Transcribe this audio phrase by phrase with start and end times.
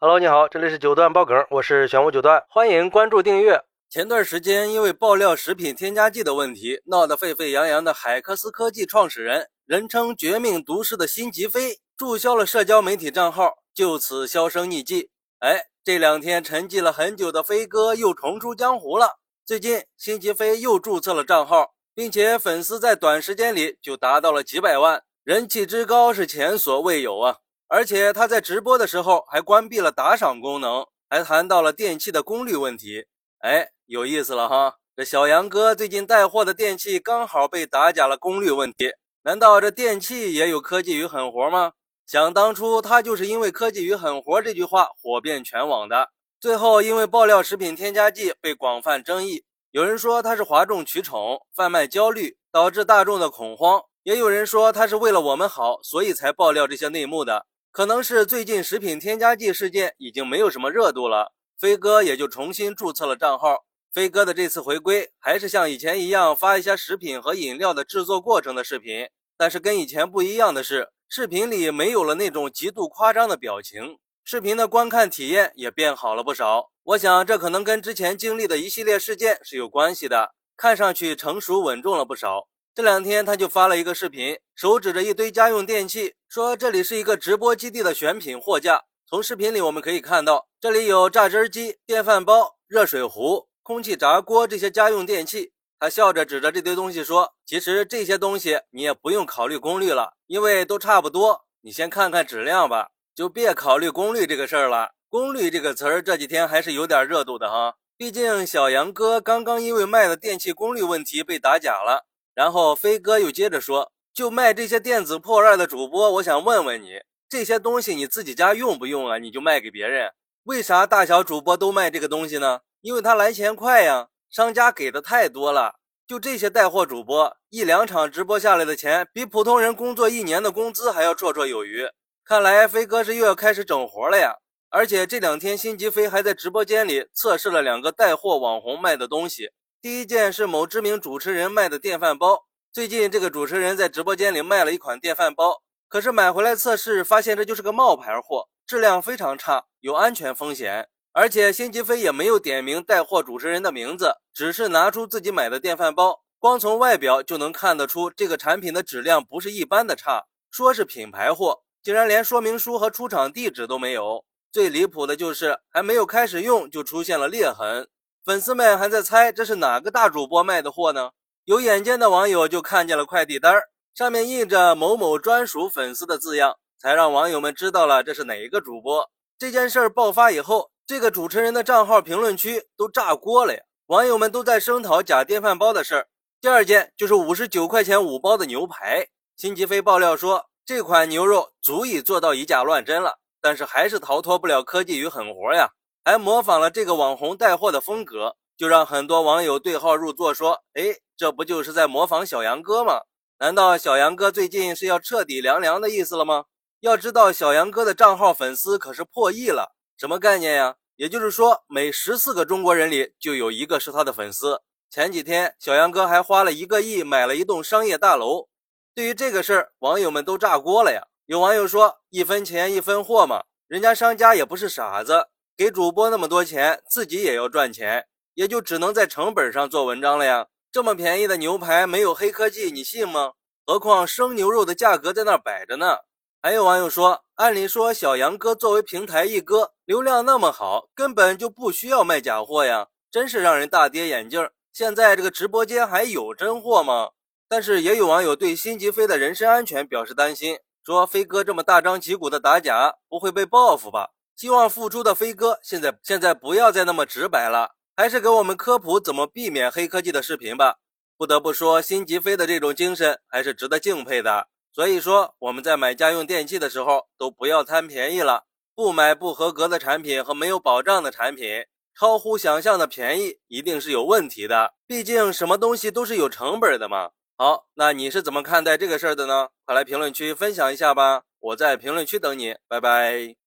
[0.00, 3.60] Hello，你好，这里是九段爆梗，我是玄武九段，欢迎关注订阅。
[3.90, 15.10] 前段时间因为爆料食品添加剂的问题闹得沸沸扬扬的海克斯科技创始人，人称“绝命毒师”的辛吉飞注销了社交媒体账号，就此销声匿迹。
[15.40, 19.18] 哎，这两天沉寂了很久的飞哥又重出江湖了。
[19.44, 25.02] 最近，辛吉飞又注册了账号，并且粉丝在短时间里就达到了几百万。
[25.24, 27.38] 人气之高是前所未有啊！
[27.70, 33.04] 而且他在直播的时候还关闭了打赏功能，还谈到了电器的功率问题。
[33.40, 34.76] 哎，有意思了哈！
[34.96, 38.92] 这小杨哥最近带货的电器刚好被打假了功率问题，
[39.22, 41.72] 难道这电器也有科技与狠活吗？
[42.06, 46.08] 想当初他就是因为“科技与狠活”这句话火遍全网的，
[46.40, 53.82] 最后因为爆料食品添加剂被广泛争议，有人说他是哗众取宠、贩卖焦虑，导致大众的恐慌。
[54.04, 57.44] 也有人说他是为了我们好，所以才爆料这些内幕的。
[57.78, 63.66] 可能是最近食品添加剂事件已经没有什么热度了，飞哥也就重新注册了账号。
[63.92, 76.72] 飞哥的这次回归还是像以前一样发一些食品和饮料的制作过程的视频，但是跟以前不一样的是，视频里没有了那种极度夸张的表情，视频的观看体验也变好了不少。
[76.82, 82.48] 我想这可能跟之前经历的一系列事件是有关系的，看上去成熟稳重了不少。
[82.74, 88.84] 这两天他就发了一个视频，手指着一堆家用电器，说这里是一个直播基地的选品货架。
[89.08, 95.52] 从视频里我们可以看到，这里有榨汁机、电饭煲、热水壶、空气炸锅这些家用电器。
[95.80, 101.46] 他笑着指着这堆东西说：“其实这些东西你也不用考虑功率了，因为都差不多。
[101.62, 104.90] 你先看看质量吧，就别考虑功率这个事儿了。
[105.08, 112.04] 功率这个词儿这几天还是有点热度的哈，毕竟小杨哥刚刚因为卖的电器功率问题被打假了。”
[112.36, 119.16] 然后飞哥又接着说：“就卖这些电子破烂的主播，我想问问你，这些东西你自己家用不用啊？
[119.18, 120.10] 你就卖给别人？
[120.42, 122.62] 为啥大小主播都卖这个东西呢？
[122.80, 125.76] 因为他来钱快呀，商家给的太多了。
[126.04, 131.88] 就这些带货主播，一两场直播下来的钱，比普通人工作一年的工资还要绰绰有余。
[132.24, 134.34] 看来飞哥是又要开始整活了呀！
[134.68, 142.47] 而且这两天，辛吉飞还在直播间里测试了两个带货网红卖的东西。”第一件是某知名主持人卖的电饭煲。
[142.70, 150.88] 最近这个主持人在直播间里卖了一款电饭煲，可是买回来测试发现这就是个冒牌货，质量非常差，有安全风险。
[151.12, 160.26] 而且辛吉飞也没有点名带货主持人的名字，只是拿出自己买的电饭煲，光从外表就能看得出这个产品的质量不是一般的差。
[160.50, 164.24] 说是品牌货，竟然连说明书和出厂地址都没有。
[164.52, 167.88] 最离谱的就是还没有开始用就出现了裂痕。
[168.24, 171.10] 粉丝们还在猜这是哪个大主播卖的货呢？
[171.48, 173.58] 有眼尖的网友就看见了快递单
[173.94, 179.08] 上面印着某某专属粉丝的字样，才让网友们知道了这是哪一个主播。
[179.38, 183.60] 这件事儿爆发以后，这个主持人的账号评论区都炸锅了呀！
[183.86, 186.08] 网友们都在声讨假电饭煲的事儿。
[186.38, 189.08] 第二件就是五十九块钱五包的牛排，
[189.38, 195.70] 辛吉飞爆料说这款牛肉足以做到以假乱真了，但是还是逃脱不了科技与狠活呀。
[196.04, 203.02] 还模仿了这个网红带货的风格，就让很多网友对号入座，说：“哎，这不就是在模仿小杨哥吗？
[203.38, 206.46] 难道小杨哥最近是要彻底凉凉的意思了吗？”
[206.80, 210.74] 要知道，小杨哥的账号粉丝可是破亿了，什么概念呀？
[210.96, 214.60] 也就是说，每十四个中国人里就有一个是他的粉丝。
[214.90, 218.48] 前几天，小杨哥还花了一个亿买了一栋商业大楼。
[218.92, 221.06] 对于这个事儿，网友们都炸锅了呀！
[221.26, 228.06] 有网友说：“一分钱一分货嘛，人家商家也不是傻子。”给主播那么多钱，自己也要赚钱，
[228.38, 230.46] 也就只能在成本上做文章了呀。
[230.70, 233.32] 这么便宜的牛排没有黑科技，你信吗？
[233.66, 235.96] 何况生牛肉的价格在那摆着呢。
[236.40, 244.48] 还有网友说，按理说小杨哥作为平台一哥，流量那么好，根本就不需要卖假货呀，真是让人大跌眼镜。
[244.72, 247.08] 现在这个直播间还有真货吗？
[247.48, 254.10] 但是也有网友对辛吉飞的人身安全表示担心，说飞哥这么大张旗鼓的打假，不会被报复吧？
[254.36, 260.76] 希望复出的飞哥现在现在不要再那么直白了，还是给我们科普怎么避免黑科技的视频吧。
[261.16, 264.46] 不得不说，辛吉飞的这种精神还是值得敬佩的。
[264.72, 271.64] 所以说，我们在买家用电器的时候都不要贪便宜了，不买不合格的产品和没有保障的产品。
[271.98, 277.10] 超乎想象的便宜一定是有问题的，毕竟什么东西都是有成本的嘛。
[277.36, 279.48] 好，那你是怎么看待这个事儿的呢？
[279.66, 283.34] 快来评论区分享一下吧，我在评论区等你，拜拜。